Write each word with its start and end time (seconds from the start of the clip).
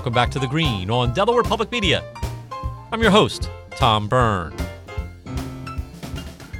welcome 0.00 0.14
back 0.14 0.30
to 0.30 0.38
The 0.38 0.46
Green 0.46 0.88
on 0.90 1.12
Delaware 1.12 1.42
Public 1.42 1.70
Media. 1.70 2.02
I'm 2.90 3.02
your 3.02 3.10
host, 3.10 3.50
Tom 3.72 4.08
Byrne. 4.08 4.56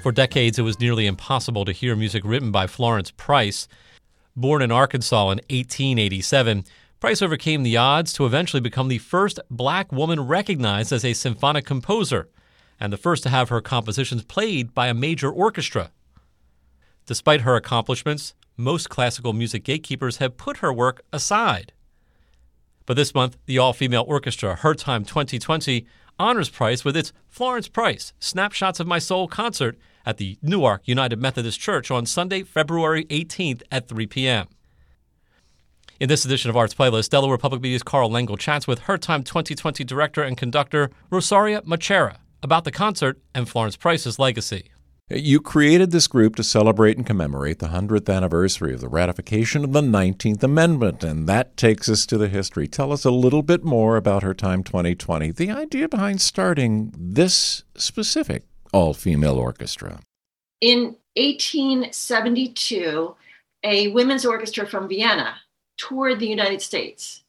For 0.02 0.12
decades, 0.12 0.58
it 0.58 0.62
was 0.62 0.78
nearly 0.78 1.06
impossible 1.06 1.64
to 1.64 1.72
hear 1.72 1.96
music 1.96 2.22
written 2.22 2.50
by 2.50 2.66
Florence 2.66 3.10
Price. 3.10 3.66
Born 4.36 4.60
in 4.60 4.70
Arkansas 4.70 5.30
in 5.30 5.38
1887, 5.48 6.64
Price 7.00 7.22
overcame 7.22 7.62
the 7.62 7.78
odds 7.78 8.12
to 8.12 8.26
eventually 8.26 8.60
become 8.60 8.88
the 8.88 8.98
first 8.98 9.40
black 9.50 9.90
woman 9.90 10.20
recognized 10.20 10.92
as 10.92 11.02
a 11.02 11.14
symphonic 11.14 11.64
composer 11.64 12.28
and 12.78 12.92
the 12.92 12.98
first 12.98 13.22
to 13.22 13.30
have 13.30 13.48
her 13.48 13.62
compositions 13.62 14.22
played 14.22 14.74
by 14.74 14.88
a 14.88 14.92
major 14.92 15.30
orchestra. 15.30 15.92
Despite 17.06 17.40
her 17.40 17.56
accomplishments, 17.56 18.34
most 18.58 18.90
classical 18.90 19.32
music 19.32 19.64
gatekeepers 19.64 20.18
have 20.18 20.36
put 20.36 20.58
her 20.58 20.74
work 20.74 21.00
aside. 21.10 21.72
But 22.90 22.96
this 22.96 23.14
month, 23.14 23.36
the 23.46 23.56
all 23.56 23.72
female 23.72 24.04
orchestra, 24.08 24.56
Her 24.56 24.74
Time 24.74 25.04
2020, 25.04 25.86
honors 26.18 26.48
Price 26.48 26.84
with 26.84 26.96
its 26.96 27.12
Florence 27.28 27.68
Price 27.68 28.12
Snapshots 28.18 28.80
of 28.80 28.88
My 28.88 28.98
Soul 28.98 29.28
concert 29.28 29.78
at 30.04 30.16
the 30.16 30.38
Newark 30.42 30.88
United 30.88 31.20
Methodist 31.20 31.60
Church 31.60 31.92
on 31.92 32.04
Sunday, 32.04 32.42
February 32.42 33.04
18th 33.04 33.62
at 33.70 33.86
3 33.86 34.08
p.m. 34.08 34.48
In 36.00 36.08
this 36.08 36.24
edition 36.24 36.50
of 36.50 36.56
Arts 36.56 36.74
Playlist, 36.74 37.10
Delaware 37.10 37.38
Public 37.38 37.62
Media's 37.62 37.84
Karl 37.84 38.10
Lengel 38.10 38.36
chats 38.36 38.66
with 38.66 38.80
Her 38.80 38.98
Time 38.98 39.22
2020 39.22 39.84
director 39.84 40.24
and 40.24 40.36
conductor 40.36 40.90
Rosaria 41.10 41.62
Macera 41.62 42.16
about 42.42 42.64
the 42.64 42.72
concert 42.72 43.20
and 43.32 43.48
Florence 43.48 43.76
Price's 43.76 44.18
legacy. 44.18 44.64
You 45.12 45.40
created 45.40 45.90
this 45.90 46.06
group 46.06 46.36
to 46.36 46.44
celebrate 46.44 46.96
and 46.96 47.04
commemorate 47.04 47.58
the 47.58 47.66
100th 47.66 48.08
anniversary 48.08 48.72
of 48.72 48.80
the 48.80 48.88
ratification 48.88 49.64
of 49.64 49.72
the 49.72 49.80
19th 49.80 50.44
Amendment, 50.44 51.02
and 51.02 51.28
that 51.28 51.56
takes 51.56 51.88
us 51.88 52.06
to 52.06 52.16
the 52.16 52.28
history. 52.28 52.68
Tell 52.68 52.92
us 52.92 53.04
a 53.04 53.10
little 53.10 53.42
bit 53.42 53.64
more 53.64 53.96
about 53.96 54.22
Her 54.22 54.34
Time 54.34 54.62
2020, 54.62 55.32
the 55.32 55.50
idea 55.50 55.88
behind 55.88 56.20
starting 56.20 56.94
this 56.96 57.64
specific 57.74 58.44
all 58.72 58.94
female 58.94 59.36
orchestra. 59.36 59.98
In 60.60 60.94
1872, 61.16 63.16
a 63.64 63.88
women's 63.88 64.24
orchestra 64.24 64.64
from 64.64 64.88
Vienna 64.88 65.34
toured 65.76 66.20
the 66.20 66.28
United 66.28 66.62
States. 66.62 67.24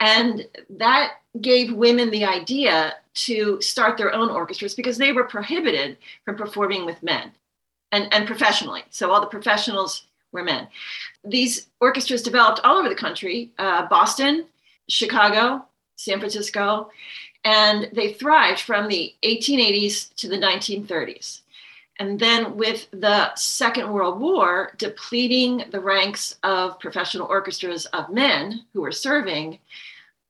And 0.00 0.46
that 0.70 1.12
gave 1.40 1.72
women 1.72 2.10
the 2.10 2.24
idea 2.24 2.94
to 3.12 3.60
start 3.60 3.98
their 3.98 4.14
own 4.14 4.30
orchestras 4.30 4.74
because 4.74 4.96
they 4.96 5.12
were 5.12 5.24
prohibited 5.24 5.98
from 6.24 6.36
performing 6.36 6.86
with 6.86 7.02
men 7.02 7.32
and, 7.92 8.12
and 8.12 8.26
professionally. 8.26 8.82
So 8.90 9.10
all 9.10 9.20
the 9.20 9.26
professionals 9.26 10.06
were 10.32 10.42
men. 10.42 10.68
These 11.24 11.68
orchestras 11.80 12.22
developed 12.22 12.60
all 12.64 12.78
over 12.78 12.88
the 12.88 12.94
country 12.94 13.50
uh, 13.58 13.86
Boston, 13.88 14.46
Chicago, 14.88 15.64
San 15.96 16.18
Francisco, 16.18 16.90
and 17.44 17.88
they 17.92 18.12
thrived 18.12 18.60
from 18.60 18.88
the 18.88 19.14
1880s 19.22 20.14
to 20.16 20.28
the 20.28 20.36
1930s. 20.36 21.40
And 22.00 22.18
then, 22.18 22.56
with 22.56 22.88
the 22.92 23.34
Second 23.34 23.92
World 23.92 24.18
War 24.20 24.72
depleting 24.78 25.64
the 25.70 25.80
ranks 25.80 26.36
of 26.42 26.80
professional 26.80 27.26
orchestras 27.26 27.84
of 27.86 28.08
men 28.08 28.64
who 28.72 28.80
were 28.80 28.90
serving, 28.90 29.58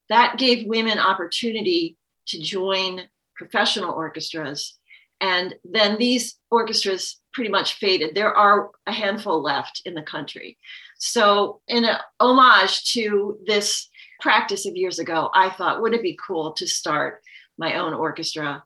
that 0.09 0.37
gave 0.37 0.67
women 0.67 0.99
opportunity 0.99 1.95
to 2.27 2.41
join 2.41 3.03
professional 3.37 3.93
orchestras. 3.93 4.79
And 5.21 5.55
then 5.63 5.97
these 5.97 6.35
orchestras 6.51 7.21
pretty 7.33 7.49
much 7.49 7.75
faded. 7.75 8.15
There 8.15 8.35
are 8.35 8.71
a 8.85 8.91
handful 8.91 9.41
left 9.41 9.81
in 9.85 9.93
the 9.93 10.01
country. 10.01 10.57
So, 10.97 11.61
in 11.69 11.85
a 11.85 12.01
homage 12.19 12.91
to 12.93 13.39
this 13.45 13.87
practice 14.19 14.65
of 14.65 14.75
years 14.75 14.99
ago, 14.99 15.29
I 15.33 15.49
thought, 15.49 15.81
would 15.81 15.93
it 15.93 16.03
be 16.03 16.19
cool 16.27 16.51
to 16.51 16.67
start 16.67 17.21
my 17.57 17.75
own 17.75 17.93
orchestra? 17.93 18.61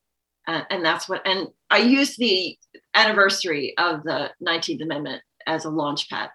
Uh, 0.47 0.61
and 0.69 0.83
that's 0.83 1.09
what, 1.09 1.25
and 1.25 1.47
I 1.69 1.79
used 1.79 2.19
the 2.19 2.57
anniversary 2.95 3.73
of 3.77 4.03
the 4.03 4.31
19th 4.45 4.81
Amendment 4.81 5.21
as 5.45 5.65
a 5.65 5.69
launch 5.69 6.09
pad. 6.09 6.29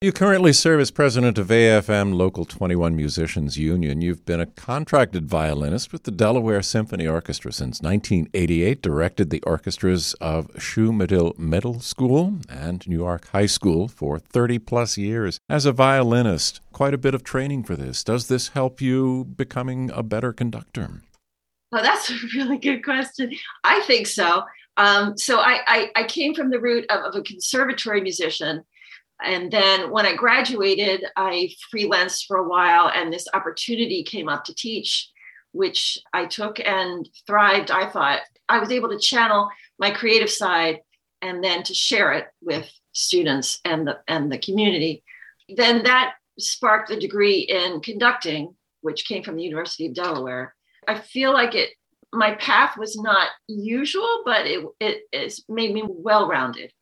You 0.00 0.10
currently 0.10 0.52
serve 0.52 0.80
as 0.80 0.90
president 0.90 1.38
of 1.38 1.46
AFM 1.46 2.16
Local 2.16 2.44
21 2.44 2.96
Musicians 2.96 3.56
Union. 3.56 4.00
You've 4.00 4.24
been 4.24 4.40
a 4.40 4.46
contracted 4.46 5.28
violinist 5.28 5.92
with 5.92 6.02
the 6.02 6.10
Delaware 6.10 6.60
Symphony 6.60 7.06
Orchestra 7.06 7.52
since 7.52 7.80
1988, 7.80 8.82
directed 8.82 9.30
the 9.30 9.40
orchestras 9.42 10.14
of 10.14 10.50
Shue-Medill 10.60 11.34
Middle 11.38 11.78
School 11.78 12.40
and 12.48 12.84
Newark 12.88 13.28
High 13.28 13.46
School 13.46 13.86
for 13.86 14.18
30 14.18 14.58
plus 14.58 14.98
years. 14.98 15.38
As 15.48 15.66
a 15.66 15.72
violinist, 15.72 16.60
quite 16.72 16.94
a 16.94 16.98
bit 16.98 17.14
of 17.14 17.22
training 17.22 17.62
for 17.62 17.76
this. 17.76 18.02
Does 18.02 18.26
this 18.26 18.48
help 18.48 18.80
you 18.80 19.24
becoming 19.36 19.88
a 19.94 20.02
better 20.02 20.32
conductor? 20.32 21.02
Well, 21.70 21.84
that's 21.84 22.10
a 22.10 22.16
really 22.34 22.58
good 22.58 22.84
question. 22.84 23.32
I 23.62 23.80
think 23.82 24.08
so. 24.08 24.42
Um, 24.76 25.18
so 25.18 25.38
I, 25.38 25.60
I, 25.66 25.90
I, 25.96 26.04
came 26.04 26.34
from 26.34 26.48
the 26.48 26.58
root 26.58 26.86
of, 26.90 27.00
of 27.04 27.14
a 27.14 27.22
conservatory 27.22 28.00
musician 28.00 28.64
and 29.24 29.50
then 29.50 29.90
when 29.90 30.06
I 30.06 30.14
graduated, 30.14 31.04
I 31.16 31.50
freelanced 31.72 32.26
for 32.26 32.38
a 32.38 32.48
while, 32.48 32.90
and 32.94 33.12
this 33.12 33.28
opportunity 33.32 34.02
came 34.02 34.28
up 34.28 34.44
to 34.44 34.54
teach, 34.54 35.10
which 35.52 35.98
I 36.12 36.26
took 36.26 36.58
and 36.60 37.08
thrived. 37.26 37.70
I 37.70 37.88
thought 37.88 38.20
I 38.48 38.58
was 38.58 38.72
able 38.72 38.88
to 38.90 38.98
channel 38.98 39.48
my 39.78 39.90
creative 39.90 40.30
side 40.30 40.80
and 41.20 41.42
then 41.42 41.62
to 41.64 41.74
share 41.74 42.12
it 42.12 42.26
with 42.40 42.68
students 42.92 43.60
and 43.64 43.86
the 43.86 44.00
and 44.08 44.30
the 44.30 44.38
community. 44.38 45.04
Then 45.48 45.84
that 45.84 46.14
sparked 46.38 46.88
the 46.88 46.98
degree 46.98 47.40
in 47.40 47.80
conducting, 47.80 48.56
which 48.80 49.06
came 49.06 49.22
from 49.22 49.36
the 49.36 49.44
University 49.44 49.86
of 49.86 49.94
Delaware. 49.94 50.54
I 50.88 50.98
feel 50.98 51.32
like 51.32 51.54
it 51.54 51.70
my 52.12 52.32
path 52.32 52.76
was 52.76 52.96
not 52.96 53.28
usual, 53.48 54.22
but 54.24 54.46
it 54.46 54.64
it 54.80 55.02
has 55.12 55.40
made 55.48 55.72
me 55.72 55.82
well 55.86 56.28
rounded. 56.28 56.72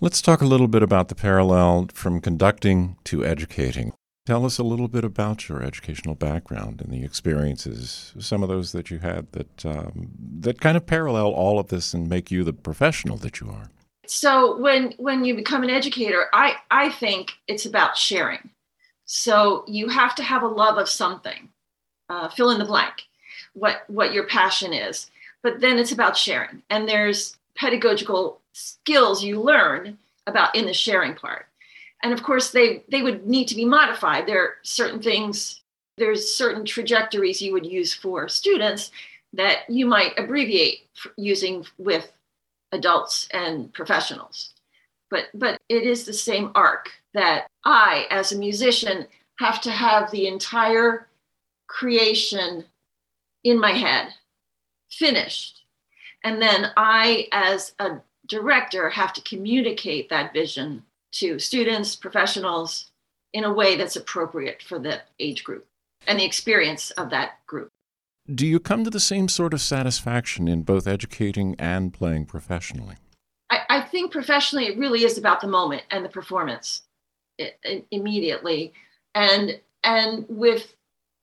Let's 0.00 0.20
talk 0.20 0.40
a 0.40 0.46
little 0.46 0.68
bit 0.68 0.82
about 0.82 1.08
the 1.08 1.14
parallel 1.14 1.88
from 1.94 2.20
conducting 2.20 2.96
to 3.04 3.24
educating. 3.24 3.92
Tell 4.26 4.44
us 4.44 4.58
a 4.58 4.64
little 4.64 4.88
bit 4.88 5.04
about 5.04 5.48
your 5.48 5.62
educational 5.62 6.14
background 6.14 6.80
and 6.80 6.92
the 6.92 7.04
experiences, 7.04 8.12
some 8.18 8.42
of 8.42 8.48
those 8.48 8.72
that 8.72 8.90
you 8.90 8.98
had 8.98 9.30
that 9.32 9.66
um, 9.66 10.10
that 10.40 10.60
kind 10.60 10.76
of 10.76 10.86
parallel 10.86 11.26
all 11.26 11.58
of 11.58 11.68
this 11.68 11.94
and 11.94 12.08
make 12.08 12.30
you 12.30 12.44
the 12.44 12.52
professional 12.52 13.16
that 13.18 13.40
you 13.40 13.50
are. 13.50 13.70
So 14.06 14.56
when 14.58 14.94
when 14.98 15.24
you 15.24 15.34
become 15.34 15.62
an 15.62 15.70
educator, 15.70 16.26
I 16.32 16.56
I 16.70 16.90
think 16.90 17.32
it's 17.46 17.66
about 17.66 17.96
sharing. 17.96 18.50
So 19.04 19.64
you 19.66 19.88
have 19.88 20.14
to 20.16 20.22
have 20.22 20.42
a 20.42 20.48
love 20.48 20.78
of 20.78 20.88
something. 20.88 21.50
Uh, 22.08 22.28
fill 22.28 22.50
in 22.50 22.58
the 22.58 22.64
blank, 22.64 23.02
what 23.54 23.84
what 23.88 24.12
your 24.12 24.26
passion 24.26 24.72
is. 24.72 25.10
But 25.42 25.60
then 25.60 25.78
it's 25.78 25.92
about 25.92 26.16
sharing, 26.16 26.62
and 26.70 26.88
there's 26.88 27.36
pedagogical 27.56 28.40
skills 28.52 29.22
you 29.22 29.40
learn 29.40 29.98
about 30.26 30.54
in 30.54 30.66
the 30.66 30.74
sharing 30.74 31.14
part. 31.14 31.46
And 32.02 32.12
of 32.12 32.22
course 32.22 32.50
they 32.50 32.84
they 32.88 33.02
would 33.02 33.26
need 33.26 33.48
to 33.48 33.54
be 33.54 33.64
modified. 33.64 34.26
There 34.26 34.42
are 34.42 34.54
certain 34.62 35.00
things 35.00 35.62
there's 35.98 36.34
certain 36.34 36.64
trajectories 36.64 37.42
you 37.42 37.52
would 37.52 37.66
use 37.66 37.92
for 37.92 38.28
students 38.28 38.90
that 39.34 39.68
you 39.68 39.86
might 39.86 40.18
abbreviate 40.18 40.88
using 41.16 41.64
with 41.78 42.10
adults 42.72 43.28
and 43.32 43.72
professionals. 43.72 44.54
But 45.10 45.26
but 45.34 45.60
it 45.68 45.82
is 45.82 46.04
the 46.04 46.12
same 46.12 46.50
arc 46.54 46.90
that 47.14 47.46
i 47.64 48.06
as 48.10 48.32
a 48.32 48.38
musician 48.38 49.06
have 49.38 49.60
to 49.60 49.70
have 49.70 50.10
the 50.10 50.26
entire 50.26 51.08
creation 51.66 52.64
in 53.44 53.58
my 53.58 53.72
head 53.72 54.08
finished 54.90 55.64
and 56.24 56.40
then 56.40 56.70
i 56.76 57.26
as 57.32 57.74
a 57.78 58.00
director 58.26 58.90
have 58.90 59.12
to 59.12 59.20
communicate 59.22 60.08
that 60.08 60.32
vision 60.32 60.84
to 61.12 61.38
students, 61.38 61.94
professionals 61.94 62.90
in 63.32 63.44
a 63.44 63.52
way 63.52 63.76
that's 63.76 63.96
appropriate 63.96 64.62
for 64.62 64.78
the 64.78 65.00
age 65.18 65.44
group 65.44 65.66
and 66.06 66.18
the 66.18 66.24
experience 66.24 66.90
of 66.92 67.10
that 67.10 67.44
group. 67.46 67.68
Do 68.32 68.46
you 68.46 68.60
come 68.60 68.84
to 68.84 68.90
the 68.90 69.00
same 69.00 69.28
sort 69.28 69.52
of 69.52 69.60
satisfaction 69.60 70.48
in 70.48 70.62
both 70.62 70.86
educating 70.86 71.56
and 71.58 71.92
playing 71.92 72.26
professionally? 72.26 72.96
I, 73.50 73.60
I 73.68 73.80
think 73.82 74.12
professionally, 74.12 74.66
it 74.66 74.78
really 74.78 75.04
is 75.04 75.18
about 75.18 75.40
the 75.40 75.48
moment 75.48 75.82
and 75.90 76.04
the 76.04 76.08
performance 76.08 76.82
it, 77.38 77.58
it, 77.62 77.86
immediately. 77.90 78.72
And 79.14 79.60
and 79.84 80.24
with 80.28 80.74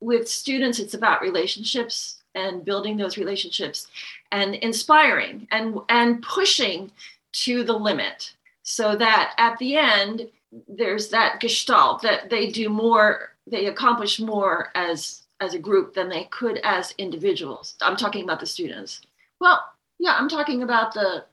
with 0.01 0.30
students, 0.30 0.80
it's 0.80 0.94
about 0.94 1.22
relationships 1.22 2.22
and 2.36 2.63
building 2.63 2.98
those 2.98 3.18
relationships 3.18 3.88
and 4.31 4.56
inspiring 4.56 5.48
and 5.51 5.80
and 5.90 6.22
pushing 6.22 6.92
to 7.31 7.63
the 7.63 7.74
limit 7.74 8.34
so 8.63 8.96
that 8.96 9.34
at 9.38 9.57
the 9.57 9.75
end 9.75 10.30
there's 10.68 11.10
that 11.10 11.40
gestalt 11.40 12.01
that 12.04 12.30
they 12.30 12.48
do 12.48 12.69
more 12.69 13.34
they 13.48 13.66
accomplish 13.66 14.19
more 14.19 14.69
as 14.75 15.24
as 15.42 15.56
a 15.56 15.60
group 15.60 15.96
than 15.96 16.07
they 16.07 16.25
could 16.25 16.60
as 16.63 16.94
individuals. 17.00 17.75
I'm 17.81 17.95
talking 17.98 18.24
about 18.24 18.40
the 18.40 18.45
students. 18.45 19.02
Well 19.40 19.60
yeah 19.98 20.16
i'm 20.18 20.30
talking 20.30 20.62
about 20.63 20.94
the 20.94 21.25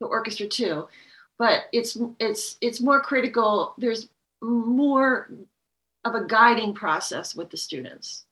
the 0.00 0.06
orchestra 0.06 0.46
too 0.46 0.86
but 1.38 1.66
it's 1.72 1.96
it's 2.18 2.56
it's 2.60 2.80
more 2.80 3.00
critical. 3.00 3.74
There's 3.78 4.08
more 4.42 5.30
of 6.08 6.14
a 6.14 6.26
guiding 6.26 6.74
process 6.74 7.34
with 7.34 7.50
the 7.50 7.56
students 7.56 8.24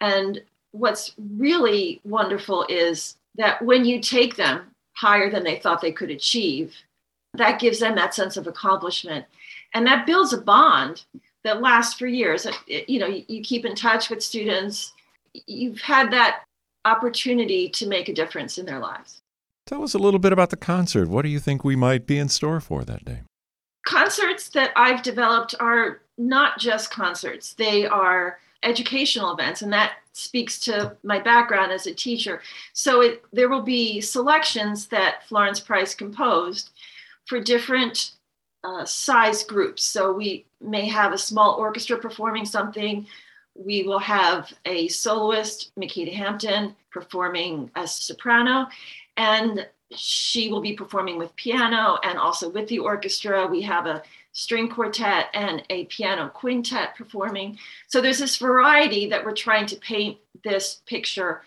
And 0.00 0.42
what's 0.72 1.12
really 1.18 2.00
wonderful 2.04 2.66
is 2.68 3.16
that 3.36 3.62
when 3.62 3.84
you 3.84 4.00
take 4.00 4.36
them 4.36 4.70
higher 4.94 5.30
than 5.30 5.44
they 5.44 5.58
thought 5.58 5.80
they 5.80 5.92
could 5.92 6.10
achieve, 6.10 6.74
that 7.34 7.60
gives 7.60 7.80
them 7.80 7.94
that 7.96 8.14
sense 8.14 8.36
of 8.36 8.46
accomplishment. 8.46 9.24
And 9.74 9.86
that 9.86 10.06
builds 10.06 10.32
a 10.32 10.40
bond 10.40 11.04
that 11.44 11.60
lasts 11.60 11.98
for 11.98 12.06
years. 12.06 12.46
You 12.66 12.98
know, 12.98 13.06
you 13.06 13.42
keep 13.42 13.64
in 13.64 13.74
touch 13.74 14.10
with 14.10 14.22
students. 14.22 14.92
You've 15.46 15.80
had 15.80 16.10
that 16.12 16.42
opportunity 16.84 17.68
to 17.70 17.86
make 17.86 18.08
a 18.08 18.14
difference 18.14 18.58
in 18.58 18.66
their 18.66 18.78
lives. 18.78 19.20
Tell 19.66 19.82
us 19.82 19.94
a 19.94 19.98
little 19.98 20.20
bit 20.20 20.32
about 20.32 20.50
the 20.50 20.56
concert. 20.56 21.08
What 21.08 21.22
do 21.22 21.28
you 21.28 21.40
think 21.40 21.64
we 21.64 21.76
might 21.76 22.06
be 22.06 22.18
in 22.18 22.28
store 22.28 22.60
for 22.60 22.84
that 22.84 23.04
day? 23.04 23.22
Concerts 23.84 24.48
that 24.50 24.72
I've 24.76 25.02
developed 25.02 25.54
are 25.60 26.00
not 26.18 26.58
just 26.58 26.90
concerts, 26.90 27.54
they 27.54 27.86
are 27.86 28.38
educational 28.62 29.32
events, 29.32 29.62
and 29.62 29.72
that 29.72 29.92
speaks 30.12 30.58
to 30.58 30.96
my 31.02 31.18
background 31.18 31.70
as 31.70 31.86
a 31.86 31.94
teacher. 31.94 32.40
So 32.72 33.02
it, 33.02 33.24
there 33.32 33.48
will 33.48 33.62
be 33.62 34.00
selections 34.00 34.86
that 34.88 35.26
Florence 35.28 35.60
Price 35.60 35.94
composed 35.94 36.70
for 37.26 37.40
different 37.40 38.12
uh, 38.64 38.84
size 38.84 39.44
groups. 39.44 39.84
So 39.84 40.12
we 40.12 40.46
may 40.60 40.86
have 40.88 41.12
a 41.12 41.18
small 41.18 41.54
orchestra 41.56 41.98
performing 41.98 42.46
something. 42.46 43.06
We 43.54 43.84
will 43.84 43.98
have 43.98 44.52
a 44.64 44.88
soloist, 44.88 45.72
Makita 45.78 46.12
Hampton, 46.12 46.74
performing 46.90 47.70
as 47.74 47.94
soprano, 47.94 48.66
and 49.16 49.66
she 49.94 50.50
will 50.50 50.60
be 50.60 50.72
performing 50.72 51.16
with 51.16 51.36
piano 51.36 51.98
and 52.02 52.18
also 52.18 52.48
with 52.48 52.68
the 52.68 52.78
orchestra. 52.78 53.46
We 53.46 53.62
have 53.62 53.86
a 53.86 54.02
string 54.36 54.68
quartet 54.68 55.30
and 55.32 55.62
a 55.70 55.86
piano 55.86 56.28
quintet 56.28 56.94
performing. 56.94 57.58
So 57.86 58.02
there's 58.02 58.18
this 58.18 58.36
variety 58.36 59.08
that 59.08 59.24
we're 59.24 59.32
trying 59.32 59.64
to 59.64 59.76
paint 59.76 60.18
this 60.44 60.82
picture 60.84 61.42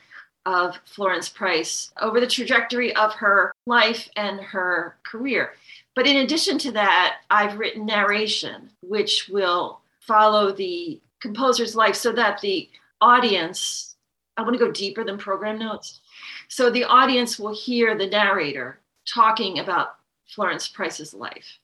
of 0.48 0.80
Florence 0.86 1.30
Price 1.30 1.92
over 2.02 2.20
the 2.20 2.26
trajectory 2.26 2.96
of 2.96 3.14
her 3.14 3.54
life 3.68 4.10
and 4.16 4.40
her 4.40 4.98
career. 5.04 5.54
But 5.96 6.08
in 6.08 6.18
addition 6.18 6.58
to 6.60 6.72
that, 6.72 7.18
I've 7.30 7.60
written 7.60 7.86
narration, 7.86 8.72
which 8.82 9.30
will 9.30 9.82
follow 10.00 10.52
the 10.52 11.00
composer's 11.22 11.76
life 11.76 11.96
so 11.96 12.12
that 12.14 12.42
the 12.42 12.68
audience, 13.02 13.98
I 14.36 14.42
want 14.42 14.54
to 14.54 14.66
go 14.66 14.72
deeper 14.72 15.04
than 15.04 15.20
program 15.20 15.60
notes. 15.60 16.00
So 16.48 16.72
the 16.72 16.86
audience 16.86 17.38
will 17.38 17.54
hear 17.54 17.96
the 17.96 18.08
narrator 18.08 18.80
talking 19.06 19.60
about 19.60 19.98
Florence 20.26 20.68
Price's 20.68 21.14
life 21.14 21.60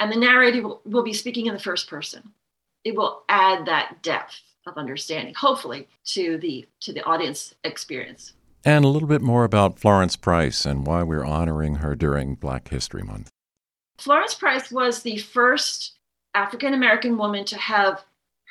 and 0.00 0.12
the 0.12 0.16
narrator 0.16 0.62
will, 0.62 0.80
will 0.84 1.02
be 1.02 1.12
speaking 1.12 1.46
in 1.46 1.54
the 1.54 1.60
first 1.60 1.88
person. 1.88 2.32
It 2.84 2.94
will 2.94 3.22
add 3.28 3.66
that 3.66 4.02
depth 4.02 4.40
of 4.66 4.76
understanding, 4.76 5.34
hopefully, 5.34 5.88
to 6.06 6.38
the 6.38 6.66
to 6.80 6.92
the 6.92 7.02
audience 7.04 7.54
experience. 7.64 8.32
And 8.64 8.84
a 8.84 8.88
little 8.88 9.08
bit 9.08 9.22
more 9.22 9.44
about 9.44 9.78
Florence 9.78 10.16
Price 10.16 10.66
and 10.66 10.86
why 10.86 11.02
we're 11.02 11.24
honoring 11.24 11.76
her 11.76 11.94
during 11.94 12.34
Black 12.34 12.68
History 12.68 13.02
Month. 13.02 13.30
Florence 13.98 14.34
Price 14.34 14.70
was 14.70 15.02
the 15.02 15.18
first 15.18 15.98
African 16.34 16.74
American 16.74 17.16
woman 17.16 17.44
to 17.46 17.58
have 17.58 18.04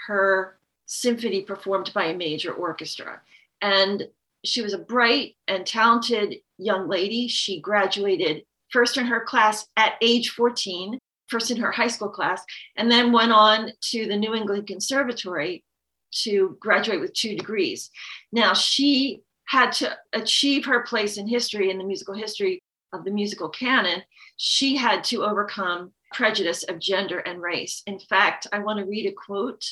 her 0.07 0.57
symphony 0.85 1.41
performed 1.41 1.91
by 1.93 2.05
a 2.05 2.17
major 2.17 2.51
orchestra. 2.51 3.21
And 3.61 4.07
she 4.43 4.61
was 4.61 4.73
a 4.73 4.77
bright 4.77 5.35
and 5.47 5.65
talented 5.65 6.37
young 6.57 6.87
lady. 6.87 7.27
She 7.27 7.59
graduated 7.59 8.43
first 8.69 8.97
in 8.97 9.05
her 9.05 9.21
class 9.21 9.67
at 9.77 9.93
age 10.01 10.29
14 10.29 10.99
first 11.29 11.51
in 11.51 11.57
her 11.57 11.71
high 11.71 11.87
school 11.87 12.09
class, 12.09 12.43
and 12.75 12.89
then 12.89 13.11
went 13.11 13.31
on 13.31 13.71
to 13.81 14.07
the 14.07 14.17
New 14.17 14.33
England 14.33 14.67
Conservatory 14.67 15.63
to 16.11 16.57
graduate 16.59 17.01
with 17.01 17.13
two 17.13 17.35
degrees. 17.35 17.89
Now, 18.31 18.53
she 18.53 19.21
had 19.45 19.71
to 19.73 19.95
achieve 20.13 20.65
her 20.65 20.83
place 20.83 21.17
in 21.17 21.27
history, 21.27 21.69
in 21.69 21.77
the 21.77 21.83
musical 21.83 22.13
history 22.13 22.61
of 22.93 23.03
the 23.03 23.11
musical 23.11 23.49
canon. 23.49 24.01
She 24.37 24.75
had 24.75 25.03
to 25.05 25.23
overcome 25.23 25.91
prejudice 26.13 26.63
of 26.63 26.79
gender 26.79 27.19
and 27.19 27.41
race. 27.41 27.83
In 27.87 27.99
fact, 27.99 28.47
I 28.51 28.59
want 28.59 28.79
to 28.79 28.85
read 28.85 29.05
a 29.05 29.13
quote 29.13 29.63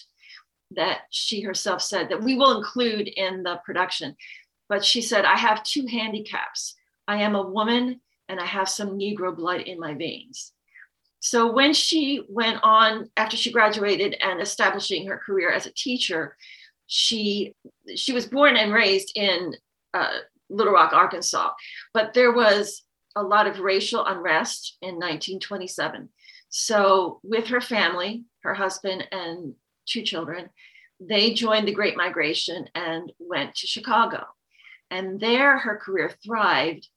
that 0.71 1.01
she 1.09 1.41
herself 1.41 1.81
said 1.81 2.09
that 2.09 2.23
we 2.23 2.35
will 2.35 2.57
include 2.57 3.07
in 3.07 3.43
the 3.43 3.59
production. 3.65 4.15
But 4.67 4.83
she 4.83 5.01
said, 5.01 5.25
I 5.25 5.37
have 5.37 5.63
two 5.63 5.85
handicaps. 5.85 6.75
I 7.07 7.17
am 7.17 7.35
a 7.35 7.47
woman 7.47 8.01
and 8.27 8.39
I 8.39 8.45
have 8.45 8.67
some 8.67 8.97
Negro 8.97 9.35
blood 9.35 9.61
in 9.61 9.79
my 9.79 9.93
veins. 9.93 10.51
So 11.25 11.51
when 11.51 11.73
she 11.73 12.21
went 12.29 12.59
on 12.61 13.09
after 13.17 13.35
she 13.35 13.51
graduated 13.51 14.15
and 14.21 14.39
establishing 14.39 15.07
her 15.07 15.17
career 15.17 15.51
as 15.51 15.65
a 15.65 15.73
teacher, 15.73 16.37
she 16.85 17.55
she 17.95 18.13
was 18.13 18.27
born 18.27 18.55
and 18.55 18.71
raised 18.71 19.11
in 19.15 19.55
uh, 19.95 20.17
Little 20.51 20.73
Rock, 20.73 20.93
Arkansas, 20.93 21.49
but 21.95 22.13
there 22.13 22.31
was 22.31 22.83
a 23.15 23.23
lot 23.23 23.47
of 23.47 23.59
racial 23.59 24.05
unrest 24.05 24.77
in 24.83 24.97
1927. 24.97 26.09
So 26.49 27.21
with 27.23 27.47
her 27.47 27.61
family, 27.61 28.25
her 28.43 28.53
husband 28.53 29.07
and 29.11 29.55
two 29.87 30.03
children, 30.03 30.51
they 30.99 31.33
joined 31.33 31.67
the 31.67 31.73
Great 31.73 31.97
Migration 31.97 32.69
and 32.75 33.11
went 33.17 33.55
to 33.55 33.65
Chicago. 33.65 34.27
And 34.91 35.19
there 35.19 35.57
her 35.57 35.75
career 35.75 36.11
thrived. 36.23 36.87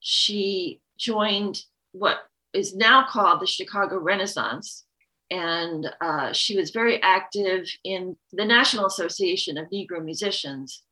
She 0.00 0.82
joined 0.98 1.62
what 1.92 2.18
is 2.52 2.74
now 2.74 3.06
called 3.08 3.40
the 3.40 3.46
Chicago 3.46 3.98
Renaissance. 3.98 4.84
And 5.30 5.92
uh, 6.00 6.32
she 6.32 6.56
was 6.56 6.70
very 6.70 7.02
active 7.02 7.66
in 7.84 8.16
the 8.32 8.44
National 8.44 8.86
Association 8.86 9.58
of 9.58 9.68
Negro 9.70 10.02
Musicians. 10.02 10.82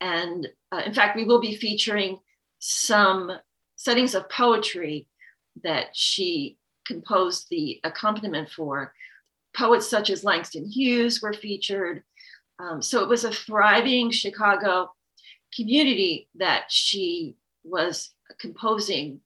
And 0.00 0.46
uh, 0.70 0.82
in 0.86 0.94
fact, 0.94 1.16
we 1.16 1.24
will 1.24 1.40
be 1.40 1.56
featuring 1.56 2.18
some 2.58 3.32
settings 3.76 4.14
of 4.14 4.28
poetry 4.28 5.08
that 5.62 5.88
she 5.94 6.56
composed 6.86 7.46
the 7.50 7.80
accompaniment 7.84 8.50
for. 8.50 8.92
Poets 9.56 9.88
such 9.88 10.10
as 10.10 10.24
Langston 10.24 10.66
Hughes 10.66 11.20
were 11.22 11.32
featured. 11.32 12.02
Um, 12.58 12.82
so 12.82 13.02
it 13.02 13.08
was 13.08 13.24
a 13.24 13.32
thriving 13.32 14.10
Chicago 14.10 14.92
community 15.54 16.28
that 16.36 16.64
she 16.68 17.36
was 17.64 18.10
composing 18.38 19.20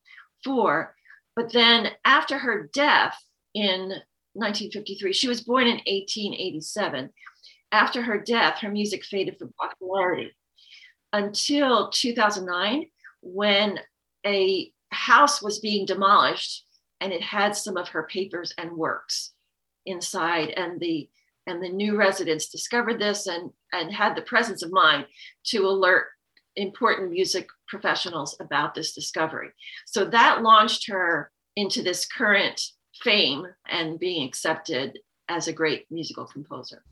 for. 0.45 0.95
But 1.39 1.53
then 1.53 1.91
after 2.05 2.37
her 2.37 2.69
death 2.73 3.17
in 3.55 3.91
1953, 4.33 5.13
she 5.13 5.29
was 5.29 5.43
born 5.43 5.69
in 5.69 5.77
1887. 5.87 7.11
After 7.71 8.03
her 8.03 8.19
death, 8.19 8.59
her 8.59 8.73
music 8.73 9.05
faded 9.05 9.39
from 9.39 9.53
popularity 9.53 10.33
until 11.13 11.91
2009 11.91 12.87
when 13.23 13.79
a 14.27 14.73
house 14.91 15.41
was 15.41 15.61
being 15.61 15.87
demolished 15.87 16.65
and 17.01 17.13
it 17.13 17.23
had 17.23 17.55
some 17.55 17.77
of 17.77 17.91
her 17.91 18.09
papers 18.11 18.53
and 18.59 18.73
works 18.73 19.31
inside 19.87 20.49
and 20.49 20.81
the 20.81 21.09
and 21.47 21.63
the 21.63 21.69
new 21.69 21.97
residents 21.97 22.49
discovered 22.49 22.99
this 22.99 23.29
and 23.29 23.53
and 23.73 23.93
had 23.93 24.17
the 24.17 24.23
presence 24.23 24.65
of 24.65 24.73
mind 24.73 25.07
to 25.45 25.67
alert 25.67 26.09
important 26.59 27.11
music 27.11 27.49
professionals 27.67 28.37
about 28.41 28.75
this 28.75 28.93
discovery. 28.93 29.51
So 29.87 30.05
that 30.07 30.43
launched 30.43 30.89
her 30.89 31.31
into 31.57 31.83
this 31.83 32.07
current 32.07 32.61
fame 33.03 33.47
and 33.69 33.99
being 33.99 34.27
accepted 34.27 34.99
as 35.29 35.49
a 35.49 35.53
great 35.53 35.87
musical 35.91 36.25
composer. 36.27 36.83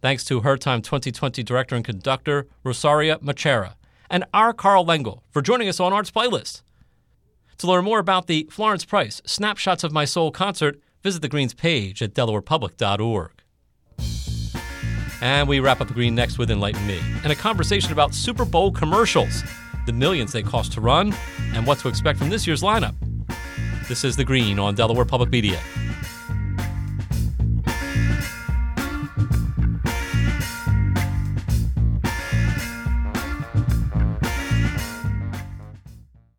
Thanks 0.00 0.24
to 0.24 0.40
Her 0.40 0.56
Time 0.56 0.82
2020 0.82 1.42
director 1.42 1.76
and 1.76 1.84
conductor 1.84 2.48
Rosaria 2.64 3.18
Macera 3.18 3.74
and 4.10 4.24
our 4.34 4.52
Karl 4.52 4.84
Lengel 4.84 5.22
for 5.30 5.42
joining 5.42 5.68
us 5.68 5.80
on 5.80 5.92
Arts 5.92 6.10
Playlist. 6.10 6.62
To 7.58 7.66
learn 7.66 7.84
more 7.84 7.98
about 7.98 8.26
the 8.26 8.48
Florence 8.50 8.84
Price 8.84 9.22
Snapshots 9.24 9.84
of 9.84 9.92
My 9.92 10.04
Soul 10.04 10.30
concert, 10.30 10.80
visit 11.02 11.22
the 11.22 11.28
Greens 11.28 11.54
page 11.54 12.02
at 12.02 12.14
delawarepublic.org. 12.14 13.41
And 15.22 15.48
we 15.48 15.60
wrap 15.60 15.80
up 15.80 15.86
the 15.86 15.94
Green 15.94 16.16
next 16.16 16.36
with 16.36 16.50
Enlighten 16.50 16.84
Me 16.84 17.00
and 17.22 17.32
a 17.32 17.36
conversation 17.36 17.92
about 17.92 18.12
Super 18.12 18.44
Bowl 18.44 18.72
commercials, 18.72 19.44
the 19.86 19.92
millions 19.92 20.32
they 20.32 20.42
cost 20.42 20.72
to 20.72 20.80
run, 20.80 21.14
and 21.54 21.64
what 21.64 21.78
to 21.78 21.88
expect 21.88 22.18
from 22.18 22.28
this 22.28 22.44
year's 22.44 22.60
lineup. 22.60 22.96
This 23.86 24.02
is 24.02 24.16
The 24.16 24.24
Green 24.24 24.58
on 24.58 24.74
Delaware 24.74 25.04
Public 25.04 25.30
Media. 25.30 25.60